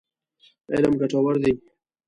علم 0.73 0.93
ګټور 1.01 1.35
دی. 1.43 1.53